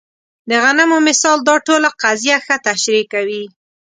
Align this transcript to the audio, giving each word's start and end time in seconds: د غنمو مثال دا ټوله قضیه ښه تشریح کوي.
د 0.49 0.51
غنمو 0.63 0.97
مثال 1.07 1.37
دا 1.47 1.55
ټوله 1.67 1.89
قضیه 2.01 2.37
ښه 2.45 2.55
تشریح 2.67 3.05
کوي. 3.13 3.43